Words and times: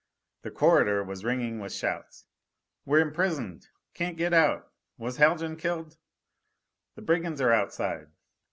The 0.41 0.49
corridor 0.49 1.03
was 1.03 1.23
ringing 1.23 1.59
with 1.59 1.71
shouts. 1.71 2.25
"We're 2.85 3.01
imprisoned! 3.07 3.67
Can't 3.93 4.17
get 4.17 4.33
out! 4.33 4.71
Was 4.97 5.17
Haljan 5.17 5.57
killed? 5.57 5.97
The 6.95 7.03
brigands 7.03 7.39
are 7.39 7.53
outside!" 7.53 8.07